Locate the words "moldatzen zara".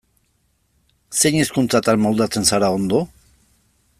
2.07-2.73